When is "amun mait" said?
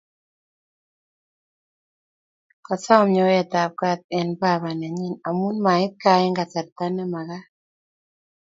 5.27-5.91